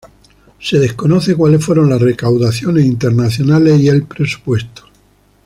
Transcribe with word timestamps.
Se 0.59 0.79
desconoce 0.79 1.35
cuales 1.35 1.63
fueron 1.63 1.87
las 1.87 2.01
recaudaciones 2.01 2.83
internacionales 2.85 3.79
y 3.81 3.87
el 3.87 4.01
presupuesto. 4.01 4.85